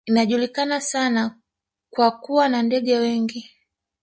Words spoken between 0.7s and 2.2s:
sana kwa